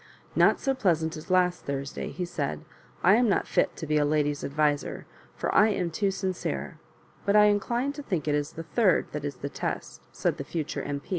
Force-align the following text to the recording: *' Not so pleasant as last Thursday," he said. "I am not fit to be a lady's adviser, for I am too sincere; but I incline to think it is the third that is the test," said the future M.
*' 0.23 0.35
Not 0.45 0.59
so 0.59 0.73
pleasant 0.73 1.15
as 1.15 1.29
last 1.29 1.65
Thursday," 1.65 2.09
he 2.09 2.25
said. 2.25 2.65
"I 3.03 3.13
am 3.17 3.29
not 3.29 3.45
fit 3.45 3.75
to 3.75 3.85
be 3.85 3.97
a 3.97 4.03
lady's 4.03 4.43
adviser, 4.43 5.05
for 5.35 5.53
I 5.53 5.67
am 5.69 5.91
too 5.91 6.09
sincere; 6.09 6.79
but 7.23 7.35
I 7.35 7.43
incline 7.45 7.93
to 7.93 8.01
think 8.01 8.27
it 8.27 8.33
is 8.33 8.53
the 8.53 8.63
third 8.63 9.11
that 9.11 9.23
is 9.23 9.35
the 9.35 9.47
test," 9.49 10.01
said 10.11 10.37
the 10.37 10.43
future 10.43 10.81
M. 10.81 11.03